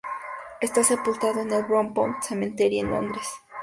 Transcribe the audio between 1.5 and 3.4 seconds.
el Brompton Cemetery en Londres.